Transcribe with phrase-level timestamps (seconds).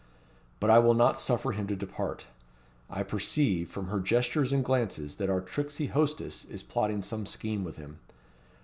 [0.59, 2.25] But I will not suffer him to depart.
[2.89, 7.63] I perceive, from her gestures and glances, that our tricksy hostess is plotting some scheme
[7.63, 7.99] with him.